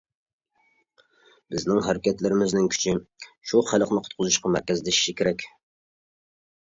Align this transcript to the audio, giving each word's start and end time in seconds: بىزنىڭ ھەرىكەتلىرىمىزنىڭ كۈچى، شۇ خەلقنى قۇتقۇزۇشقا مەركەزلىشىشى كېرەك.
بىزنىڭ 1.55 1.81
ھەرىكەتلىرىمىزنىڭ 1.89 2.71
كۈچى، 2.75 2.95
شۇ 3.51 3.63
خەلقنى 3.73 4.03
قۇتقۇزۇشقا 4.07 4.53
مەركەزلىشىشى 4.57 5.15
كېرەك. 5.21 5.47